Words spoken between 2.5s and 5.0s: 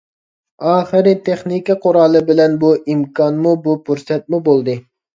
بۇ ئىمكانمۇ، بۇ پۇرسەتمۇ بولدى.